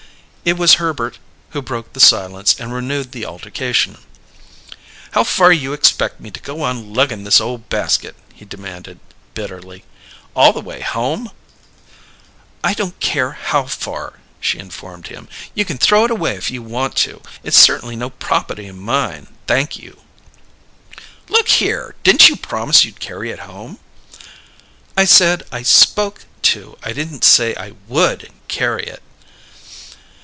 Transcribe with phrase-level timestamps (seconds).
[0.43, 1.19] It was Herbert
[1.51, 3.99] who broke the silence and renewed the altercation.
[5.11, 8.99] "How far you expeck me to go on luggin' this ole basket?" he demanded
[9.35, 9.83] bitterly.
[10.35, 11.29] "All the way home?"
[12.63, 15.29] "I don't care how far," she informed him.
[15.53, 17.21] "You can throw it away if you want to.
[17.43, 20.01] It's certainly no propaty of mine, thank you!"
[21.29, 23.77] "Look here, didn't you promise you'd carry it home?"
[24.97, 26.79] "I said I spoke to.
[26.81, 29.03] I didn't say I would carry it."